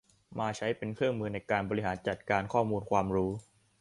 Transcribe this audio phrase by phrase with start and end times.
[0.39, 3.31] มาใช้เป็นเครื่องมือในการบริหารจัดการข้อมูลความรู้